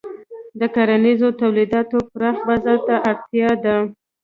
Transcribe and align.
د 0.59 0.61
کرنیزو 0.75 1.29
تولیداتو 1.41 1.97
پراخ 2.11 2.37
بازار 2.47 2.79
ته 2.87 2.95
اړتیا 3.09 3.51
ده. 3.63 3.75